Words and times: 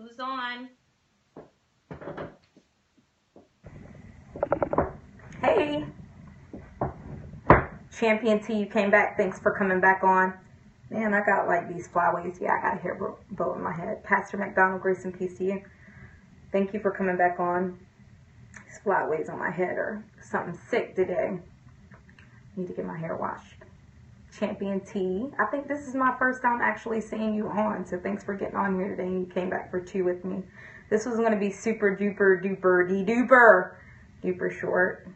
Who's 0.00 0.18
on? 0.18 0.70
Hey, 5.42 5.84
Champion 7.98 8.42
T, 8.42 8.54
you 8.54 8.64
came 8.64 8.90
back. 8.90 9.18
Thanks 9.18 9.38
for 9.40 9.52
coming 9.52 9.78
back 9.78 10.02
on. 10.02 10.32
Man, 10.88 11.12
I 11.12 11.20
got 11.20 11.46
like 11.46 11.68
these 11.68 11.86
flyways. 11.88 12.40
Yeah, 12.40 12.54
I 12.54 12.62
got 12.62 12.78
a 12.78 12.80
hair 12.80 12.98
bow 13.32 13.54
in 13.54 13.62
my 13.62 13.74
head. 13.74 14.02
Pastor 14.02 14.38
McDonald, 14.38 14.80
Grace 14.80 15.04
and 15.04 15.16
Peace 15.16 15.36
to 15.36 15.44
you. 15.44 15.62
Thank 16.50 16.72
you 16.72 16.80
for 16.80 16.90
coming 16.90 17.18
back 17.18 17.38
on. 17.38 17.78
These 18.54 18.80
flyways 18.82 19.28
on 19.30 19.38
my 19.38 19.50
head 19.50 19.76
or 19.76 20.02
something 20.22 20.58
sick 20.70 20.96
today. 20.96 21.38
Need 22.56 22.68
to 22.68 22.72
get 22.72 22.86
my 22.86 22.96
hair 22.96 23.16
washed. 23.16 23.64
Champion 24.40 24.80
T. 24.80 25.26
I 25.38 25.44
think 25.50 25.68
this 25.68 25.86
is 25.86 25.94
my 25.94 26.16
first 26.18 26.40
time 26.40 26.60
actually 26.62 27.02
seeing 27.02 27.34
you 27.34 27.46
on, 27.48 27.84
so 27.84 27.98
thanks 27.98 28.24
for 28.24 28.34
getting 28.34 28.56
on 28.56 28.74
here 28.74 28.88
today 28.88 29.06
and 29.06 29.26
you 29.26 29.32
came 29.32 29.50
back 29.50 29.70
for 29.70 29.80
two 29.80 30.02
with 30.02 30.24
me. 30.24 30.42
This 30.88 31.04
was 31.04 31.18
going 31.18 31.32
to 31.32 31.38
be 31.38 31.52
super 31.52 31.94
duper 31.94 32.42
duper 32.42 32.88
de 32.88 33.04
duper 33.04 33.74
duper 34.24 34.60
short. 34.60 35.06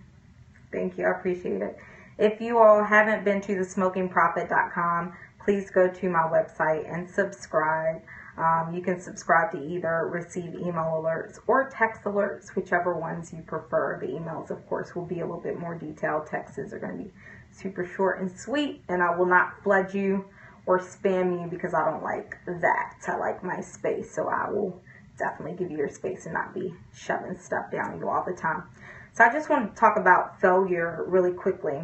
Thank 0.70 0.98
you, 0.98 1.06
I 1.06 1.18
appreciate 1.18 1.62
it. 1.62 1.78
If 2.18 2.40
you 2.40 2.58
all 2.58 2.84
haven't 2.84 3.24
been 3.24 3.40
to 3.42 3.56
thesmokingprophet.com, 3.56 5.16
please 5.42 5.70
go 5.70 5.88
to 5.88 6.08
my 6.10 6.28
website 6.30 6.92
and 6.92 7.08
subscribe. 7.08 8.02
Um, 8.36 8.74
you 8.74 8.82
can 8.82 9.00
subscribe 9.00 9.52
to 9.52 9.64
either 9.64 10.08
receive 10.12 10.54
email 10.54 11.00
alerts 11.02 11.38
or 11.46 11.70
text 11.70 12.02
alerts, 12.02 12.54
whichever 12.56 12.94
ones 12.94 13.32
you 13.32 13.42
prefer. 13.42 13.98
The 14.00 14.08
emails, 14.08 14.50
of 14.50 14.66
course, 14.68 14.94
will 14.94 15.06
be 15.06 15.20
a 15.20 15.26
little 15.26 15.40
bit 15.40 15.58
more 15.58 15.76
detailed. 15.76 16.26
Texts 16.26 16.58
are 16.72 16.78
going 16.78 16.98
to 16.98 17.04
be 17.04 17.10
super 17.54 17.86
short 17.86 18.20
and 18.20 18.30
sweet, 18.30 18.82
and 18.88 19.02
I 19.02 19.16
will 19.16 19.26
not 19.26 19.62
flood 19.62 19.94
you 19.94 20.24
or 20.66 20.78
spam 20.80 21.40
you 21.40 21.48
because 21.48 21.74
I 21.74 21.84
don't 21.90 22.02
like 22.02 22.36
that. 22.46 22.96
I 23.06 23.16
like 23.16 23.44
my 23.44 23.60
space, 23.60 24.14
so 24.14 24.28
I 24.28 24.50
will 24.50 24.80
definitely 25.18 25.56
give 25.56 25.70
you 25.70 25.78
your 25.78 25.88
space 25.88 26.24
and 26.24 26.34
not 26.34 26.54
be 26.54 26.74
shoving 26.94 27.38
stuff 27.38 27.70
down 27.70 27.98
you 27.98 28.08
all 28.08 28.24
the 28.26 28.34
time. 28.34 28.64
So 29.12 29.24
I 29.24 29.32
just 29.32 29.48
want 29.48 29.74
to 29.74 29.80
talk 29.80 29.96
about 29.96 30.40
failure 30.40 31.04
really 31.06 31.32
quickly 31.32 31.80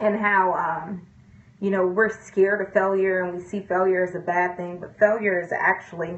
and 0.00 0.18
how 0.18 0.54
um, 0.54 1.06
you 1.60 1.70
know 1.70 1.86
we're 1.86 2.10
scared 2.10 2.66
of 2.66 2.72
failure 2.72 3.22
and 3.22 3.36
we 3.36 3.42
see 3.42 3.60
failure 3.60 4.04
as 4.04 4.14
a 4.14 4.20
bad 4.20 4.56
thing, 4.56 4.78
but 4.80 4.98
failure 4.98 5.40
is 5.40 5.52
actually 5.52 6.16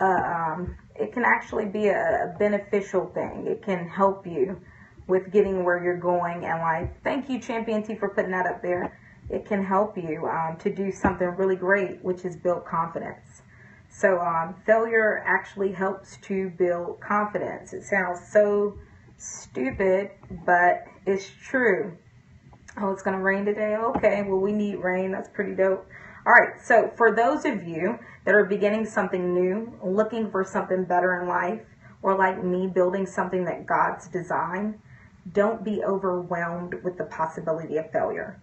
uh, 0.00 0.04
um, 0.04 0.76
it 0.94 1.12
can 1.12 1.24
actually 1.24 1.64
be 1.64 1.88
a 1.88 2.34
beneficial 2.38 3.06
thing. 3.06 3.46
It 3.46 3.62
can 3.62 3.88
help 3.88 4.26
you 4.26 4.60
with 5.10 5.30
getting 5.32 5.64
where 5.64 5.82
you're 5.82 5.98
going 5.98 6.44
in 6.44 6.58
life. 6.58 6.88
Thank 7.04 7.28
you, 7.28 7.40
Champion 7.40 7.82
T, 7.82 7.96
for 7.96 8.08
putting 8.08 8.30
that 8.30 8.46
up 8.46 8.62
there. 8.62 8.98
It 9.28 9.44
can 9.44 9.64
help 9.64 9.96
you 9.96 10.26
um, 10.26 10.56
to 10.60 10.74
do 10.74 10.90
something 10.90 11.26
really 11.36 11.56
great, 11.56 12.02
which 12.02 12.24
is 12.24 12.36
build 12.36 12.64
confidence. 12.64 13.42
So, 13.88 14.20
um, 14.20 14.54
failure 14.64 15.22
actually 15.26 15.72
helps 15.72 16.16
to 16.22 16.50
build 16.50 17.00
confidence. 17.00 17.72
It 17.72 17.82
sounds 17.82 18.20
so 18.32 18.78
stupid, 19.18 20.12
but 20.46 20.84
it's 21.06 21.30
true. 21.42 21.96
Oh, 22.80 22.90
it's 22.90 23.02
going 23.02 23.16
to 23.16 23.22
rain 23.22 23.44
today? 23.44 23.76
Okay, 23.76 24.22
well, 24.22 24.38
we 24.38 24.52
need 24.52 24.76
rain. 24.76 25.10
That's 25.10 25.28
pretty 25.28 25.54
dope. 25.54 25.86
All 26.26 26.32
right, 26.32 26.60
so 26.62 26.92
for 26.96 27.14
those 27.14 27.44
of 27.44 27.66
you 27.66 27.98
that 28.24 28.34
are 28.34 28.44
beginning 28.44 28.86
something 28.86 29.34
new, 29.34 29.72
looking 29.84 30.30
for 30.30 30.44
something 30.44 30.84
better 30.84 31.20
in 31.20 31.28
life, 31.28 31.62
or 32.02 32.16
like 32.16 32.42
me, 32.42 32.66
building 32.66 33.06
something 33.06 33.44
that 33.44 33.66
God's 33.66 34.08
designed, 34.08 34.78
don't 35.32 35.64
be 35.64 35.82
overwhelmed 35.84 36.74
with 36.82 36.98
the 36.98 37.04
possibility 37.04 37.76
of 37.76 37.90
failure. 37.90 38.40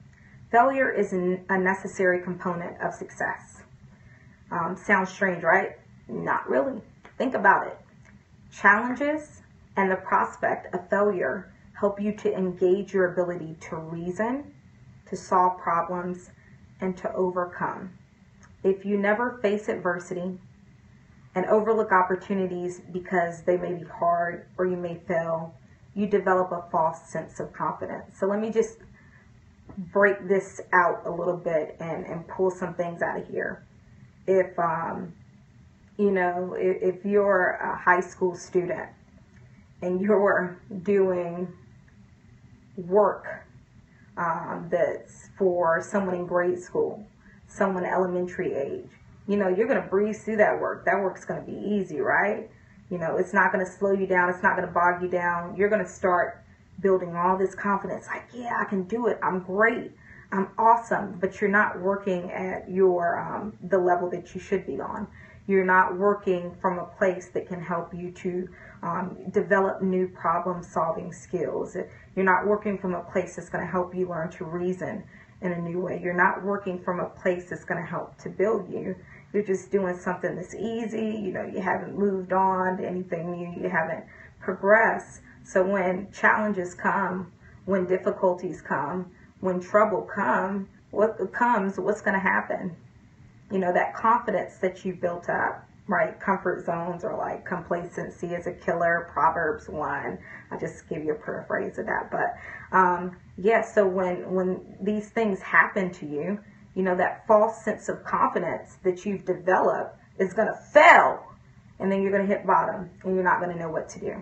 Failure 0.51 0.91
is 0.91 1.11
a 1.13 1.57
necessary 1.57 2.21
component 2.21 2.79
of 2.81 2.93
success. 2.93 3.63
Um, 4.51 4.77
sounds 4.77 5.09
strange, 5.09 5.43
right? 5.43 5.77
Not 6.07 6.49
really. 6.49 6.81
Think 7.17 7.33
about 7.33 7.67
it. 7.67 7.77
Challenges 8.51 9.41
and 9.75 9.91
the 9.91 9.97
prospect 9.97 10.73
of 10.73 10.89
failure 10.89 11.51
help 11.73 11.99
you 11.99 12.11
to 12.11 12.33
engage 12.33 12.93
your 12.93 13.11
ability 13.11 13.55
to 13.69 13.75
reason, 13.75 14.53
to 15.09 15.15
solve 15.15 15.59
problems, 15.59 16.31
and 16.81 16.95
to 16.97 17.11
overcome. 17.13 17.91
If 18.63 18.85
you 18.85 18.97
never 18.97 19.39
face 19.41 19.67
adversity 19.67 20.39
and 21.35 21.45
overlook 21.45 21.91
opportunities 21.91 22.81
because 22.91 23.43
they 23.43 23.57
may 23.57 23.73
be 23.73 23.83
hard 23.83 24.47
or 24.57 24.65
you 24.65 24.77
may 24.77 24.95
fail, 25.07 25.53
you 25.97 26.05
develop 26.05 26.51
a 26.51 26.63
false 26.71 27.01
sense 27.09 27.39
of 27.39 27.51
confidence. 27.51 28.19
So 28.19 28.27
let 28.27 28.39
me 28.39 28.51
just 28.51 28.77
break 29.91 30.27
this 30.27 30.61
out 30.71 31.01
a 31.07 31.09
little 31.09 31.35
bit 31.35 31.75
and, 31.79 32.05
and 32.05 32.27
pull 32.27 32.51
some 32.51 32.75
things 32.75 33.01
out 33.01 33.19
of 33.19 33.27
here. 33.27 33.65
If, 34.27 34.57
um, 34.59 35.13
you 35.97 36.11
know, 36.11 36.55
if, 36.55 36.97
if 36.97 37.05
you're 37.05 37.49
a 37.49 37.75
high 37.75 38.01
school 38.01 38.35
student 38.35 38.89
and 39.81 39.99
you're 39.99 40.59
doing 40.83 41.51
work 42.75 43.47
um, 44.17 44.67
that's 44.69 45.29
for 45.35 45.81
someone 45.81 46.13
in 46.13 46.27
grade 46.27 46.61
school, 46.61 47.07
someone 47.47 47.85
elementary 47.85 48.53
age, 48.53 48.89
you 49.27 49.35
know, 49.35 49.47
you're 49.47 49.67
going 49.67 49.81
to 49.81 49.89
breeze 49.89 50.23
through 50.23 50.37
that 50.37 50.59
work. 50.61 50.85
That 50.85 50.99
work's 50.99 51.25
going 51.25 51.43
to 51.43 51.51
be 51.51 51.57
easy, 51.57 52.01
right? 52.01 52.51
You 52.89 52.97
know, 52.97 53.17
it's 53.17 53.33
not 53.33 53.51
going 53.51 53.65
to 53.65 53.71
slow 53.71 53.91
you 53.91 54.07
down. 54.07 54.29
It's 54.29 54.43
not 54.43 54.55
going 54.55 54.67
to 54.67 54.73
bog 54.73 55.01
you 55.01 55.09
down. 55.09 55.55
You're 55.57 55.69
going 55.69 55.83
to 55.83 55.89
start 55.89 56.43
building 56.79 57.15
all 57.15 57.37
this 57.37 57.55
confidence 57.55 58.07
like, 58.07 58.25
yeah, 58.33 58.57
I 58.59 58.65
can 58.65 58.83
do 58.83 59.07
it. 59.07 59.19
I'm 59.21 59.39
great. 59.39 59.91
I'm 60.31 60.49
awesome. 60.57 61.17
But 61.19 61.41
you're 61.41 61.49
not 61.49 61.79
working 61.79 62.31
at 62.31 62.69
your, 62.69 63.19
um, 63.19 63.57
the 63.63 63.77
level 63.77 64.09
that 64.11 64.33
you 64.33 64.41
should 64.41 64.65
be 64.65 64.79
on. 64.79 65.07
You're 65.47 65.65
not 65.65 65.97
working 65.97 66.55
from 66.61 66.77
a 66.77 66.85
place 66.85 67.29
that 67.33 67.47
can 67.47 67.61
help 67.61 67.93
you 67.93 68.11
to 68.11 68.49
um, 68.83 69.17
develop 69.31 69.81
new 69.81 70.07
problem 70.09 70.61
solving 70.61 71.11
skills. 71.13 71.75
You're 72.15 72.25
not 72.25 72.45
working 72.45 72.77
from 72.77 72.93
a 72.93 73.01
place 73.01 73.37
that's 73.37 73.49
going 73.49 73.65
to 73.65 73.71
help 73.71 73.95
you 73.95 74.09
learn 74.09 74.29
to 74.31 74.45
reason 74.45 75.03
in 75.41 75.53
a 75.53 75.61
new 75.61 75.79
way. 75.79 76.01
You're 76.03 76.13
not 76.13 76.43
working 76.43 76.81
from 76.83 76.99
a 76.99 77.09
place 77.09 77.49
that's 77.49 77.63
going 77.63 77.81
to 77.81 77.87
help 77.87 78.17
to 78.19 78.29
build 78.29 78.69
you 78.71 78.95
you're 79.33 79.43
just 79.43 79.71
doing 79.71 79.97
something 79.97 80.35
that's 80.35 80.55
easy, 80.55 81.19
you 81.21 81.31
know, 81.31 81.43
you 81.43 81.61
haven't 81.61 81.97
moved 81.97 82.33
on 82.33 82.77
to 82.77 82.87
anything 82.87 83.31
new, 83.31 83.61
you 83.61 83.69
haven't 83.69 84.05
progressed. 84.39 85.21
So 85.43 85.65
when 85.65 86.11
challenges 86.11 86.73
come, 86.73 87.31
when 87.65 87.85
difficulties 87.85 88.61
come, 88.61 89.11
when 89.39 89.59
trouble 89.59 90.01
come, 90.01 90.69
what 90.91 91.17
comes, 91.33 91.77
what's 91.77 92.01
going 92.01 92.13
to 92.13 92.19
happen? 92.19 92.75
You 93.51 93.59
know, 93.59 93.73
that 93.73 93.93
confidence 93.93 94.57
that 94.57 94.85
you 94.85 94.93
built 94.93 95.29
up, 95.29 95.67
right? 95.87 96.19
Comfort 96.19 96.65
zones 96.65 97.03
or 97.03 97.15
like 97.17 97.45
complacency 97.45 98.27
is 98.27 98.47
a 98.47 98.53
killer, 98.53 99.09
Proverbs 99.11 99.69
1. 99.69 100.17
I'll 100.51 100.59
just 100.59 100.87
give 100.89 101.03
you 101.03 101.11
a 101.11 101.15
paraphrase 101.15 101.77
of 101.77 101.85
that. 101.85 102.09
But 102.11 102.77
um, 102.77 103.17
yeah, 103.37 103.61
so 103.61 103.87
when, 103.87 104.31
when 104.31 104.77
these 104.81 105.09
things 105.09 105.41
happen 105.41 105.91
to 105.91 106.05
you, 106.05 106.39
you 106.77 106.83
know, 106.83 106.95
that 106.95 107.25
false 107.25 107.65
sense 107.65 107.89
of 107.89 108.03
confidence 108.03 108.77
that 108.83 109.03
you've 109.03 109.25
developed 109.25 109.97
is 110.19 110.31
going 110.33 110.47
to 110.47 110.61
fail. 110.71 111.25
And 111.79 111.91
then 111.91 112.03
you're 112.03 112.11
going 112.11 112.27
to 112.27 112.31
hit 112.31 112.45
bottom 112.45 112.91
and 113.03 113.15
you're 113.15 113.23
not 113.23 113.39
going 113.41 113.51
to 113.51 113.59
know 113.59 113.71
what 113.71 113.89
to 113.89 113.99
do. 113.99 114.21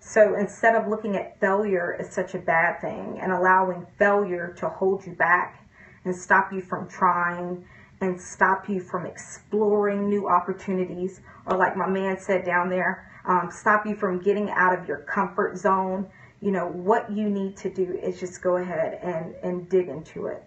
So 0.00 0.34
instead 0.34 0.74
of 0.74 0.88
looking 0.88 1.16
at 1.16 1.38
failure 1.38 1.94
as 2.00 2.10
such 2.10 2.34
a 2.34 2.38
bad 2.38 2.80
thing 2.80 3.18
and 3.20 3.30
allowing 3.30 3.86
failure 3.98 4.54
to 4.58 4.70
hold 4.70 5.06
you 5.06 5.12
back 5.12 5.68
and 6.06 6.16
stop 6.16 6.50
you 6.50 6.62
from 6.62 6.88
trying 6.88 7.62
and 8.00 8.18
stop 8.18 8.70
you 8.70 8.80
from 8.80 9.04
exploring 9.04 10.08
new 10.08 10.30
opportunities, 10.30 11.20
or 11.44 11.58
like 11.58 11.76
my 11.76 11.86
man 11.86 12.18
said 12.18 12.42
down 12.46 12.70
there, 12.70 13.06
um, 13.28 13.50
stop 13.52 13.84
you 13.84 13.96
from 13.96 14.18
getting 14.18 14.48
out 14.48 14.76
of 14.76 14.88
your 14.88 15.00
comfort 15.00 15.58
zone, 15.58 16.08
you 16.40 16.52
know, 16.52 16.68
what 16.68 17.12
you 17.12 17.28
need 17.28 17.58
to 17.58 17.68
do 17.68 17.98
is 18.02 18.18
just 18.18 18.40
go 18.42 18.56
ahead 18.56 18.98
and, 19.02 19.34
and 19.42 19.68
dig 19.68 19.88
into 19.88 20.26
it 20.26 20.42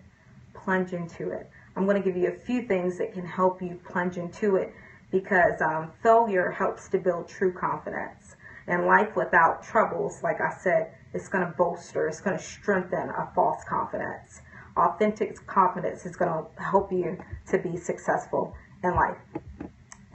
plunge 0.65 0.91
into 0.91 1.29
it. 1.29 1.49
I'm 1.75 1.85
going 1.85 2.01
to 2.01 2.03
give 2.03 2.17
you 2.17 2.29
a 2.29 2.35
few 2.35 2.63
things 2.63 2.97
that 2.97 3.13
can 3.13 3.25
help 3.25 3.61
you 3.61 3.79
plunge 3.87 4.17
into 4.17 4.55
it 4.55 4.73
because 5.11 5.61
um, 5.61 5.91
failure 6.01 6.51
helps 6.51 6.89
to 6.89 6.97
build 6.97 7.29
true 7.29 7.53
confidence. 7.53 8.35
And 8.67 8.85
life 8.85 9.15
without 9.15 9.63
troubles, 9.63 10.23
like 10.23 10.41
I 10.41 10.51
said, 10.61 10.91
it's 11.13 11.29
going 11.29 11.45
to 11.45 11.53
bolster, 11.55 12.07
it's 12.07 12.19
going 12.19 12.37
to 12.37 12.43
strengthen 12.43 13.09
a 13.09 13.31
false 13.35 13.63
confidence. 13.69 14.41
Authentic 14.75 15.45
confidence 15.47 16.05
is 16.05 16.15
going 16.15 16.31
to 16.31 16.61
help 16.61 16.91
you 16.91 17.17
to 17.51 17.59
be 17.59 17.77
successful 17.77 18.53
in 18.83 18.95
life. 18.95 19.17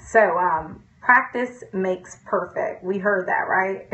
So, 0.04 0.36
um, 0.36 0.82
practice 1.00 1.62
makes 1.72 2.18
perfect. 2.26 2.82
We 2.84 2.98
heard 2.98 3.28
that, 3.28 3.46
right? 3.48 3.88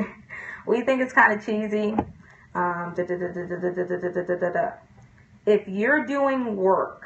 we 0.67 0.81
think 0.81 1.03
it's 1.03 1.13
kind 1.13 1.39
of 1.39 1.45
cheesy. 1.45 1.95
Um, 2.55 2.95
if 5.47 5.69
you're 5.69 6.05
doing 6.05 6.57
work 6.57 7.05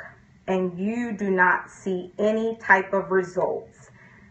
and 0.48 0.78
you 0.78 1.12
do 1.12 1.30
not 1.30 1.70
see 1.70 2.10
any 2.18 2.56
type 2.56 2.92
of 2.92 3.10
results, 3.10 3.90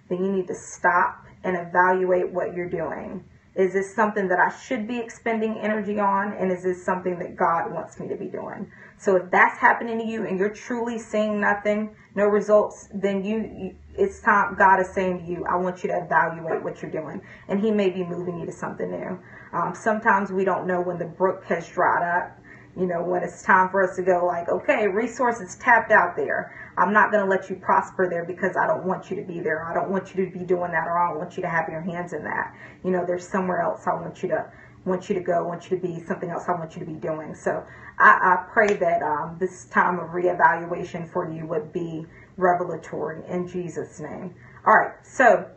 then 0.10 0.26
you 0.26 0.32
need 0.32 0.48
to 0.48 0.56
stop 0.56 1.26
and 1.44 1.56
evaluate 1.56 2.32
what 2.32 2.54
you're 2.54 2.70
doing. 2.70 3.24
Is 3.56 3.74
this 3.74 3.94
something 3.96 4.28
that 4.30 4.40
I 4.40 4.50
should 4.58 4.88
be 4.88 5.00
expending 5.00 5.58
energy 5.60 6.00
on? 6.00 6.34
And 6.34 6.52
is 6.52 6.64
this 6.64 6.84
something 6.84 7.20
that 7.20 7.36
God 7.36 7.72
wants 7.72 8.00
me 8.00 8.08
to 8.08 8.16
be 8.16 8.26
doing? 8.26 8.72
So 8.98 9.16
if 9.16 9.30
that's 9.32 9.58
happening 9.60 10.00
to 10.00 10.06
you 10.06 10.26
and 10.26 10.40
you're 10.40 10.54
truly 10.54 10.98
seeing 10.98 11.40
nothing, 11.40 11.96
no 12.16 12.26
results, 12.26 12.90
then 12.94 13.24
you, 13.24 13.38
you 13.38 13.76
it's 13.98 14.22
time 14.22 14.56
God 14.56 14.80
is 14.80 14.94
saying 14.94 15.20
to 15.20 15.26
you, 15.26 15.46
I 15.46 15.58
want 15.58 15.84
you 15.84 15.90
to 15.90 16.04
evaluate 16.04 16.64
what 16.64 16.82
you're 16.82 16.92
doing. 16.92 17.22
And 17.48 17.60
he 17.60 17.70
may 17.70 17.90
be 17.90 18.04
moving 18.04 18.40
you 18.40 18.46
to 18.46 18.52
something 18.52 18.90
new. 18.90 19.20
Um, 19.52 19.74
sometimes 19.76 20.32
we 20.32 20.46
don't 20.46 20.66
know 20.66 20.82
when 20.82 20.98
the 20.98 21.06
brook 21.06 21.44
has 21.46 21.68
dried 21.68 22.04
up 22.04 22.40
you 22.80 22.88
know, 22.88 23.04
when 23.04 23.24
it's 23.24 23.44
time 23.44 23.70
for 23.70 23.84
us 23.84 23.96
to 23.98 24.02
go, 24.02 24.26
like, 24.26 24.48
okay, 24.48 24.88
resources 24.88 25.56
tapped 25.58 25.92
out 25.92 26.16
there. 26.16 26.56
I'm 26.78 26.94
not 26.94 27.12
going 27.12 27.24
to 27.24 27.30
let 27.30 27.50
you 27.50 27.58
prosper 27.58 28.08
there 28.10 28.24
because 28.24 28.56
I 28.56 28.66
don't 28.66 28.86
want 28.86 29.10
you 29.10 29.18
to 29.18 29.24
be 29.24 29.42
there. 29.42 29.66
I 29.66 29.74
don't 29.74 29.90
want 29.90 30.16
you 30.16 30.26
to 30.26 30.32
be 30.32 30.46
doing 30.46 30.72
that, 30.72 30.88
or 30.88 30.98
I 30.98 31.10
don't 31.10 31.18
want 31.18 31.36
you 31.36 31.44
to 31.44 31.50
have 31.50 31.68
your 31.68 31.82
hands 31.82 32.14
in 32.14 32.24
that. 32.24 32.56
You 32.86 32.92
know, 32.92 33.06
there's 33.06 33.28
somewhere 33.28 33.62
else 33.62 33.86
I 33.86 33.96
want 33.96 34.24
you 34.24 34.30
to 34.30 34.50
want 34.86 35.10
you 35.10 35.16
to 35.16 35.22
go, 35.22 35.44
want 35.44 35.70
you 35.70 35.78
to 35.78 35.86
be 35.86 36.00
something 36.00 36.30
else 36.30 36.46
I 36.48 36.54
want 36.54 36.74
you 36.76 36.80
to 36.80 36.86
be 36.86 36.98
doing. 36.98 37.36
So 37.36 37.66
I, 38.00 38.10
I 38.10 38.46
pray 38.52 38.74
that 38.76 39.02
um, 39.04 39.36
this 39.38 39.66
time 39.66 40.00
of 40.00 40.12
reevaluation 40.12 41.12
for 41.12 41.30
you 41.30 41.46
would 41.48 41.74
be 41.74 42.06
revelatory 42.38 43.22
in 43.28 43.48
Jesus' 43.48 44.00
name. 44.00 44.34
All 44.66 44.74
right, 44.74 44.94
so 45.04 45.50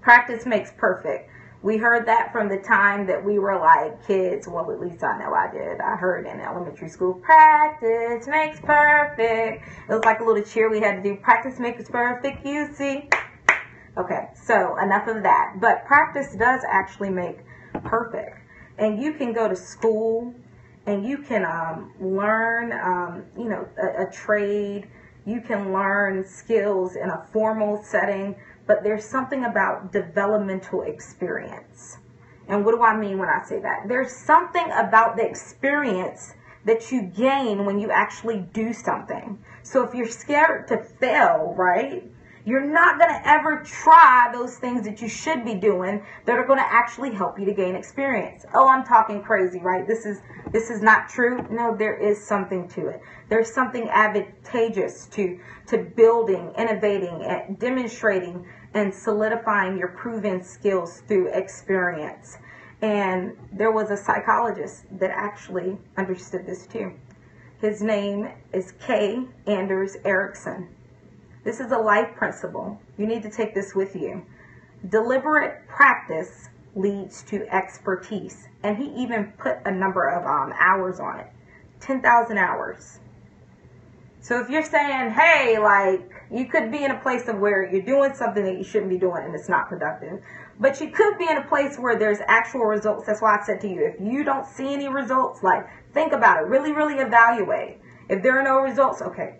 practice 0.00 0.46
makes 0.46 0.72
perfect. 0.76 1.30
We 1.62 1.76
heard 1.76 2.06
that 2.06 2.32
from 2.32 2.48
the 2.48 2.56
time 2.56 3.06
that 3.06 3.22
we 3.22 3.38
were 3.38 3.58
like 3.58 4.06
kids. 4.06 4.48
Well, 4.48 4.70
at 4.70 4.80
least 4.80 5.04
I 5.04 5.18
know 5.18 5.34
I 5.34 5.50
did. 5.52 5.78
I 5.80 5.94
heard 5.94 6.26
in 6.26 6.40
elementary 6.40 6.88
school, 6.88 7.14
practice 7.14 8.26
makes 8.26 8.58
perfect. 8.60 9.68
It 9.88 9.92
was 9.92 10.02
like 10.04 10.20
a 10.20 10.24
little 10.24 10.42
cheer 10.42 10.70
we 10.70 10.80
had 10.80 10.96
to 10.96 11.02
do. 11.02 11.16
Practice 11.16 11.58
makes 11.58 11.88
perfect, 11.90 12.46
you 12.46 12.72
see. 12.74 13.10
Okay, 13.98 14.28
so 14.34 14.78
enough 14.78 15.06
of 15.06 15.22
that. 15.22 15.56
But 15.60 15.84
practice 15.84 16.34
does 16.34 16.62
actually 16.66 17.10
make 17.10 17.38
perfect. 17.84 18.38
And 18.78 19.02
you 19.02 19.12
can 19.12 19.34
go 19.34 19.46
to 19.46 19.56
school 19.56 20.34
and 20.86 21.04
you 21.04 21.18
can 21.18 21.44
um, 21.44 21.92
learn, 22.00 22.72
um, 22.72 23.24
you 23.36 23.50
know, 23.50 23.68
a, 23.76 24.06
a 24.06 24.10
trade. 24.10 24.88
You 25.30 25.40
can 25.40 25.72
learn 25.72 26.24
skills 26.26 26.96
in 26.96 27.08
a 27.08 27.26
formal 27.32 27.82
setting 27.82 28.36
but 28.70 28.84
there's 28.84 29.04
something 29.04 29.44
about 29.44 29.92
developmental 29.92 30.82
experience. 30.82 31.98
And 32.46 32.64
what 32.64 32.72
do 32.72 32.82
I 32.82 32.96
mean 32.96 33.18
when 33.18 33.28
I 33.28 33.44
say 33.44 33.58
that? 33.58 33.88
There's 33.88 34.12
something 34.12 34.64
about 34.70 35.16
the 35.16 35.28
experience 35.28 36.34
that 36.64 36.92
you 36.92 37.02
gain 37.02 37.64
when 37.64 37.80
you 37.80 37.90
actually 37.90 38.38
do 38.52 38.72
something. 38.72 39.40
So 39.64 39.82
if 39.82 39.92
you're 39.92 40.06
scared 40.06 40.68
to 40.68 40.84
fail, 40.84 41.52
right? 41.58 42.09
You're 42.44 42.64
not 42.64 42.98
going 42.98 43.10
to 43.10 43.28
ever 43.28 43.62
try 43.64 44.30
those 44.32 44.56
things 44.56 44.84
that 44.84 45.02
you 45.02 45.08
should 45.08 45.44
be 45.44 45.54
doing 45.54 46.02
that 46.24 46.38
are 46.38 46.46
going 46.46 46.58
to 46.58 46.72
actually 46.72 47.14
help 47.14 47.38
you 47.38 47.44
to 47.44 47.52
gain 47.52 47.74
experience. 47.74 48.46
Oh, 48.54 48.68
I'm 48.68 48.84
talking 48.84 49.22
crazy, 49.22 49.60
right? 49.60 49.86
This 49.86 50.06
is 50.06 50.20
this 50.50 50.70
is 50.70 50.80
not 50.80 51.08
true. 51.08 51.46
No, 51.50 51.76
there 51.76 51.96
is 51.96 52.26
something 52.26 52.66
to 52.68 52.88
it. 52.88 53.02
There's 53.28 53.52
something 53.52 53.88
advantageous 53.90 55.06
to 55.08 55.38
to 55.68 55.78
building, 55.96 56.52
innovating, 56.56 57.22
and 57.22 57.58
demonstrating 57.58 58.46
and 58.72 58.94
solidifying 58.94 59.76
your 59.76 59.88
proven 59.88 60.42
skills 60.42 61.02
through 61.06 61.28
experience. 61.32 62.38
And 62.82 63.36
there 63.52 63.72
was 63.72 63.90
a 63.90 63.96
psychologist 63.96 64.84
that 64.98 65.10
actually 65.10 65.76
understood 65.98 66.46
this 66.46 66.66
too. 66.66 66.94
His 67.60 67.82
name 67.82 68.30
is 68.54 68.72
K. 68.80 69.26
Anders 69.46 69.96
Ericsson. 70.04 70.68
This 71.44 71.60
is 71.60 71.72
a 71.72 71.78
life 71.78 72.14
principle. 72.16 72.80
You 72.98 73.06
need 73.06 73.22
to 73.22 73.30
take 73.30 73.54
this 73.54 73.74
with 73.74 73.96
you. 73.96 74.24
Deliberate 74.88 75.66
practice 75.68 76.48
leads 76.74 77.22
to 77.24 77.46
expertise. 77.54 78.48
And 78.62 78.76
he 78.76 78.84
even 79.02 79.32
put 79.38 79.58
a 79.64 79.70
number 79.70 80.08
of 80.08 80.24
um, 80.24 80.54
hours 80.58 81.00
on 81.00 81.20
it 81.20 81.26
10,000 81.80 82.36
hours. 82.36 82.98
So 84.22 84.38
if 84.38 84.50
you're 84.50 84.64
saying, 84.64 85.12
hey, 85.12 85.58
like, 85.58 86.10
you 86.30 86.44
could 86.44 86.70
be 86.70 86.84
in 86.84 86.90
a 86.90 87.00
place 87.00 87.26
of 87.26 87.38
where 87.38 87.70
you're 87.72 87.82
doing 87.82 88.12
something 88.14 88.44
that 88.44 88.58
you 88.58 88.64
shouldn't 88.64 88.90
be 88.90 88.98
doing 88.98 89.24
and 89.24 89.34
it's 89.34 89.48
not 89.48 89.68
productive, 89.68 90.22
but 90.58 90.78
you 90.78 90.90
could 90.90 91.16
be 91.16 91.26
in 91.28 91.38
a 91.38 91.48
place 91.48 91.78
where 91.78 91.98
there's 91.98 92.18
actual 92.28 92.66
results. 92.66 93.06
That's 93.06 93.22
why 93.22 93.38
I 93.38 93.44
said 93.44 93.62
to 93.62 93.68
you, 93.68 93.86
if 93.86 93.98
you 93.98 94.22
don't 94.22 94.46
see 94.46 94.74
any 94.74 94.88
results, 94.88 95.42
like, 95.42 95.66
think 95.94 96.12
about 96.12 96.42
it. 96.42 96.48
Really, 96.48 96.72
really 96.72 96.96
evaluate. 96.96 97.78
If 98.10 98.24
there 98.24 98.36
are 98.36 98.42
no 98.42 98.58
results, 98.58 99.00
okay, 99.02 99.36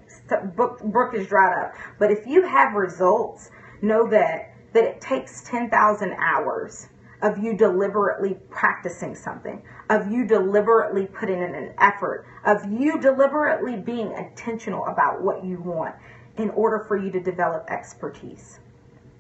book, 0.54 0.80
brook 0.80 1.12
is 1.14 1.26
dried 1.26 1.58
up. 1.58 1.74
But 1.98 2.12
if 2.12 2.24
you 2.24 2.46
have 2.46 2.74
results, 2.74 3.50
know 3.82 4.08
that 4.10 4.54
that 4.72 4.84
it 4.84 5.00
takes 5.00 5.42
10,000 5.42 6.12
hours 6.12 6.86
of 7.20 7.36
you 7.38 7.56
deliberately 7.56 8.36
practicing 8.48 9.16
something, 9.16 9.60
of 9.90 10.10
you 10.10 10.24
deliberately 10.24 11.06
putting 11.06 11.42
in 11.42 11.54
an 11.56 11.74
effort, 11.78 12.24
of 12.44 12.64
you 12.70 13.00
deliberately 13.00 13.76
being 13.76 14.12
intentional 14.12 14.86
about 14.86 15.20
what 15.20 15.44
you 15.44 15.60
want 15.60 15.96
in 16.36 16.50
order 16.50 16.84
for 16.86 16.96
you 16.96 17.10
to 17.10 17.20
develop 17.20 17.68
expertise. 17.68 18.60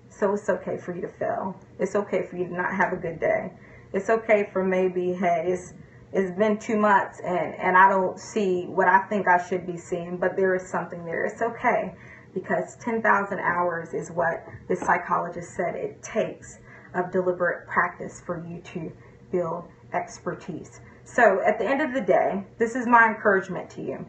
So 0.08 0.32
it's 0.34 0.48
okay 0.48 0.76
for 0.76 0.94
you 0.94 1.00
to 1.00 1.08
fail. 1.08 1.58
It's 1.80 1.96
okay 1.96 2.24
for 2.24 2.36
you 2.36 2.46
to 2.46 2.54
not 2.54 2.72
have 2.72 2.92
a 2.92 2.96
good 2.96 3.18
day. 3.18 3.52
It's 3.92 4.08
okay 4.08 4.48
for 4.52 4.64
maybe, 4.64 5.12
hey, 5.12 5.46
it's 5.48 5.74
it's 6.12 6.36
been 6.36 6.58
two 6.58 6.76
months 6.76 7.20
and, 7.24 7.54
and 7.54 7.76
I 7.76 7.88
don't 7.88 8.18
see 8.18 8.64
what 8.64 8.88
I 8.88 9.00
think 9.08 9.28
I 9.28 9.46
should 9.46 9.66
be 9.66 9.76
seeing, 9.76 10.16
but 10.16 10.36
there 10.36 10.54
is 10.56 10.68
something 10.68 11.04
there. 11.04 11.24
It's 11.24 11.40
okay 11.40 11.94
because 12.34 12.76
10,000 12.76 13.38
hours 13.38 13.94
is 13.94 14.10
what 14.10 14.44
the 14.68 14.76
psychologist 14.76 15.54
said 15.54 15.74
it 15.74 16.02
takes 16.02 16.58
of 16.94 17.12
deliberate 17.12 17.66
practice 17.68 18.20
for 18.20 18.44
you 18.46 18.60
to 18.60 18.92
build 19.30 19.68
expertise. 19.92 20.80
So 21.04 21.40
at 21.42 21.58
the 21.58 21.64
end 21.64 21.80
of 21.80 21.92
the 21.92 22.00
day, 22.00 22.44
this 22.58 22.74
is 22.74 22.86
my 22.86 23.08
encouragement 23.08 23.70
to 23.70 23.82
you. 23.82 24.06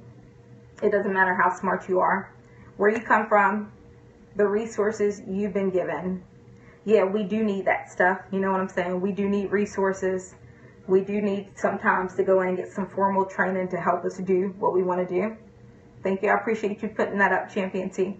It 0.81 0.92
doesn't 0.92 1.13
matter 1.13 1.36
how 1.36 1.56
smart 1.56 1.88
you 1.88 2.00
are, 2.00 2.33
where 2.77 2.89
you 2.89 3.01
come 3.01 3.27
from, 3.27 3.71
the 4.36 4.47
resources 4.47 5.21
you've 5.27 5.54
been 5.54 5.69
given. 5.69 6.24
Yeah, 6.86 7.04
we 7.04 7.24
do 7.24 7.44
need 7.44 7.65
that 7.65 7.92
stuff. 7.92 8.21
You 8.31 8.39
know 8.39 8.51
what 8.51 8.62
I'm 8.62 8.69
saying? 8.69 9.01
We 9.01 9.12
do 9.12 9.30
need 9.30 9.51
resources 9.51 10.36
we 10.88 11.01
do 11.01 11.22
need 11.22 11.51
sometimes 11.56 12.16
to 12.16 12.24
go 12.24 12.42
in 12.42 12.50
and 12.50 12.57
get 12.57 12.72
some 12.72 12.88
formal 12.88 13.25
training 13.25 13.69
to 13.69 13.78
help 13.78 14.04
us 14.04 14.18
do 14.18 14.54
what 14.60 14.74
we 14.74 14.83
want 14.83 15.07
to 15.07 15.13
do. 15.13 15.38
Thank 16.04 16.24
you. 16.24 16.30
I 16.30 16.36
appreciate 16.36 16.81
you 16.81 16.89
putting 16.89 17.18
that 17.19 17.31
up, 17.31 17.54
Champion 17.54 17.89
T. 17.89 18.18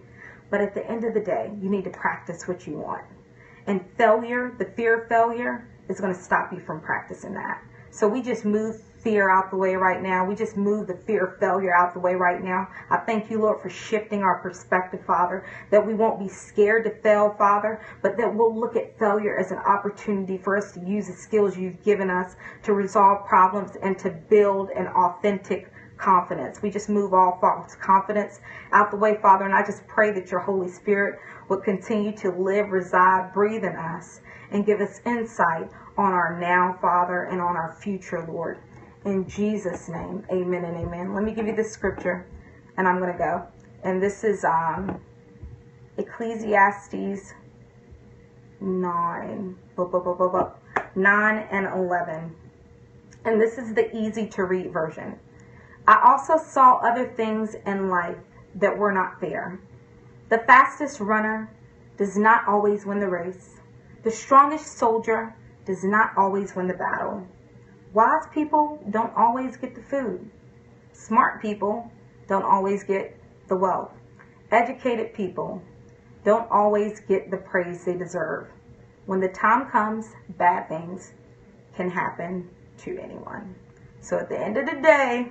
But 0.50 0.60
at 0.60 0.74
the 0.74 0.88
end 0.88 1.04
of 1.04 1.14
the 1.14 1.20
day, 1.20 1.50
you 1.60 1.68
need 1.68 1.84
to 1.84 1.90
practice 1.90 2.46
what 2.46 2.66
you 2.66 2.78
want. 2.78 3.04
And 3.66 3.84
failure, 3.96 4.54
the 4.58 4.66
fear 4.66 5.02
of 5.02 5.08
failure, 5.08 5.68
is 5.88 6.00
going 6.00 6.14
to 6.14 6.20
stop 6.20 6.52
you 6.52 6.60
from 6.60 6.80
practicing 6.80 7.34
that. 7.34 7.62
So 7.90 8.08
we 8.08 8.22
just 8.22 8.44
move 8.44 8.80
fear 9.02 9.30
out 9.30 9.50
the 9.50 9.56
way 9.56 9.74
right 9.74 10.02
now. 10.02 10.24
We 10.24 10.34
just 10.34 10.56
move 10.56 10.86
the 10.86 10.96
fear 11.06 11.26
of 11.26 11.38
failure 11.38 11.74
out 11.74 11.94
the 11.94 12.00
way 12.00 12.14
right 12.14 12.42
now. 12.42 12.68
I 12.90 12.98
thank 12.98 13.30
you, 13.30 13.40
Lord, 13.40 13.60
for 13.60 13.70
shifting 13.70 14.22
our 14.22 14.40
perspective, 14.40 15.00
Father, 15.06 15.44
that 15.70 15.86
we 15.86 15.94
won't 15.94 16.18
be 16.18 16.28
scared 16.28 16.84
to 16.84 16.90
fail, 17.02 17.34
Father, 17.36 17.80
but 18.02 18.16
that 18.16 18.34
we'll 18.34 18.58
look 18.58 18.76
at 18.76 18.98
failure 18.98 19.38
as 19.38 19.50
an 19.50 19.58
opportunity 19.58 20.38
for 20.38 20.56
us 20.56 20.72
to 20.72 20.80
use 20.80 21.08
the 21.08 21.12
skills 21.12 21.56
you've 21.56 21.82
given 21.82 22.10
us 22.10 22.36
to 22.62 22.72
resolve 22.72 23.26
problems 23.26 23.72
and 23.82 23.98
to 23.98 24.10
build 24.30 24.70
an 24.70 24.86
authentic 24.88 25.72
confidence. 25.96 26.62
We 26.62 26.70
just 26.70 26.88
move 26.88 27.14
all 27.14 27.38
false 27.40 27.76
confidence 27.76 28.40
out 28.72 28.90
the 28.90 28.96
way, 28.96 29.18
Father, 29.22 29.44
and 29.44 29.54
I 29.54 29.64
just 29.64 29.86
pray 29.86 30.12
that 30.12 30.30
your 30.30 30.40
Holy 30.40 30.68
Spirit 30.68 31.18
would 31.48 31.62
continue 31.62 32.12
to 32.18 32.30
live, 32.30 32.70
reside, 32.70 33.32
breathe 33.32 33.64
in 33.64 33.76
us, 33.76 34.20
and 34.50 34.66
give 34.66 34.80
us 34.80 35.00
insight 35.06 35.70
on 35.96 36.12
our 36.12 36.38
now, 36.40 36.76
Father, 36.80 37.24
and 37.24 37.40
on 37.40 37.56
our 37.56 37.76
future, 37.80 38.26
Lord. 38.26 38.58
In 39.04 39.28
Jesus' 39.28 39.88
name, 39.88 40.24
amen 40.30 40.64
and 40.64 40.76
amen. 40.76 41.12
Let 41.12 41.24
me 41.24 41.32
give 41.32 41.46
you 41.46 41.56
the 41.56 41.64
scripture, 41.64 42.24
and 42.76 42.86
I'm 42.86 43.00
going 43.00 43.12
to 43.12 43.18
go. 43.18 43.46
And 43.82 44.00
this 44.00 44.22
is 44.22 44.44
um, 44.44 45.00
Ecclesiastes 45.98 47.34
9, 48.60 49.56
9 50.94 51.48
and 51.50 51.66
11. 51.66 52.36
And 53.24 53.40
this 53.40 53.58
is 53.58 53.74
the 53.74 53.96
easy 53.96 54.28
to 54.28 54.44
read 54.44 54.72
version. 54.72 55.18
I 55.88 56.00
also 56.04 56.36
saw 56.36 56.76
other 56.76 57.08
things 57.08 57.56
in 57.66 57.88
life 57.88 58.18
that 58.54 58.76
were 58.76 58.92
not 58.92 59.18
fair. 59.18 59.58
The 60.28 60.38
fastest 60.38 61.00
runner 61.00 61.50
does 61.96 62.16
not 62.16 62.46
always 62.46 62.86
win 62.86 63.00
the 63.00 63.08
race. 63.08 63.58
The 64.04 64.12
strongest 64.12 64.78
soldier 64.78 65.34
does 65.66 65.82
not 65.82 66.12
always 66.16 66.54
win 66.54 66.68
the 66.68 66.74
battle. 66.74 67.26
Wise 67.92 68.24
people 68.32 68.82
don't 68.90 69.14
always 69.16 69.56
get 69.56 69.74
the 69.74 69.82
food. 69.82 70.30
Smart 70.92 71.42
people 71.42 71.90
don't 72.26 72.44
always 72.44 72.84
get 72.84 73.14
the 73.48 73.56
wealth. 73.56 73.92
Educated 74.50 75.12
people 75.12 75.62
don't 76.24 76.50
always 76.50 77.00
get 77.00 77.30
the 77.30 77.36
praise 77.36 77.84
they 77.84 77.96
deserve. 77.96 78.48
When 79.04 79.20
the 79.20 79.28
time 79.28 79.68
comes, 79.68 80.06
bad 80.38 80.68
things 80.68 81.12
can 81.76 81.90
happen 81.90 82.48
to 82.78 82.98
anyone. 82.98 83.54
So 84.00 84.18
at 84.18 84.28
the 84.28 84.38
end 84.38 84.56
of 84.56 84.66
the 84.66 84.80
day, 84.80 85.28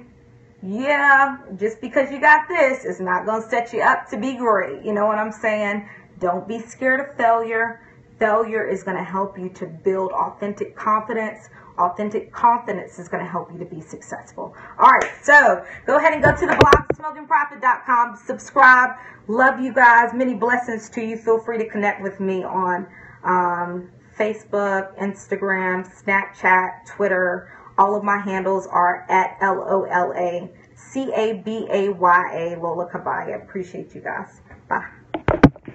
yeah, 0.61 1.37
just 1.57 1.81
because 1.81 2.11
you 2.11 2.19
got 2.21 2.47
this, 2.47 2.85
it's 2.85 2.99
not 2.99 3.25
going 3.25 3.41
to 3.41 3.49
set 3.49 3.73
you 3.73 3.81
up 3.81 4.07
to 4.09 4.17
be 4.17 4.35
great. 4.35 4.83
You 4.83 4.93
know 4.93 5.07
what 5.07 5.17
I'm 5.17 5.31
saying? 5.31 5.89
Don't 6.19 6.47
be 6.47 6.59
scared 6.59 6.99
of 6.99 7.15
failure 7.17 7.81
Failure 8.21 8.63
is 8.63 8.83
going 8.83 8.97
to 8.97 9.03
help 9.03 9.39
you 9.39 9.49
to 9.49 9.65
build 9.65 10.11
authentic 10.11 10.75
confidence. 10.75 11.49
Authentic 11.81 12.31
confidence 12.31 12.99
is 12.99 13.07
going 13.07 13.23
to 13.23 13.29
help 13.29 13.51
you 13.51 13.57
to 13.57 13.65
be 13.65 13.81
successful. 13.81 14.55
All 14.77 14.89
right, 14.91 15.11
so 15.23 15.65
go 15.87 15.97
ahead 15.97 16.13
and 16.13 16.23
go 16.23 16.31
to 16.31 16.45
the 16.45 16.55
blog, 16.55 16.87
smokingprophet.com. 16.95 18.17
Subscribe. 18.25 18.91
Love 19.27 19.59
you 19.59 19.73
guys. 19.73 20.13
Many 20.13 20.35
blessings 20.35 20.89
to 20.91 21.01
you. 21.01 21.17
Feel 21.17 21.39
free 21.39 21.57
to 21.57 21.67
connect 21.67 22.01
with 22.01 22.19
me 22.19 22.43
on 22.43 22.87
um, 23.23 23.89
Facebook, 24.17 24.97
Instagram, 24.99 25.89
Snapchat, 26.03 26.85
Twitter. 26.85 27.51
All 27.77 27.95
of 27.95 28.03
my 28.03 28.19
handles 28.19 28.67
are 28.67 29.05
at 29.09 29.37
L 29.41 29.65
O 29.67 29.83
L 29.83 30.13
A 30.15 30.49
C 30.75 31.11
A 31.15 31.41
B 31.43 31.67
A 31.71 31.89
Y 31.89 32.23
A 32.33 32.59
Lola 32.59 32.87
Cabaya. 32.89 33.41
Appreciate 33.41 33.95
you 33.95 34.01
guys. 34.01 34.41
Bye. 34.67 35.00